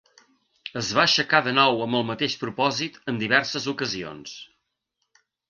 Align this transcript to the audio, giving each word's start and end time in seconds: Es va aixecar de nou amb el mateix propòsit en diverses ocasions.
Es 0.79 0.87
va 0.99 1.03
aixecar 1.03 1.41
de 1.47 1.53
nou 1.57 1.83
amb 1.87 1.99
el 1.99 2.07
mateix 2.07 2.37
propòsit 2.45 2.99
en 3.13 3.21
diverses 3.25 3.69
ocasions. 3.75 4.35